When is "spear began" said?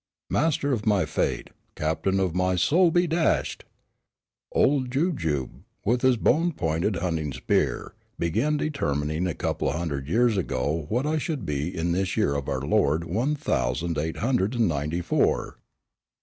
7.31-8.57